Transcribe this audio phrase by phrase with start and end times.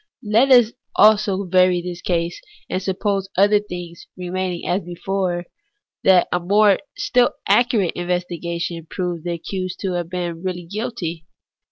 [0.23, 0.71] Let us
[1.27, 5.45] vary this case also, and suppose, other things remaining as before,
[6.03, 6.39] that a
[6.97, 11.27] still more accurate investi gation proved the accused to have been really guilty.